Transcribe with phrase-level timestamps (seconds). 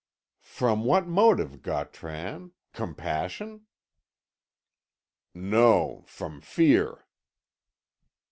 [0.49, 3.67] "From what motive, Gautran compassion?"
[5.35, 7.05] "No, from fear."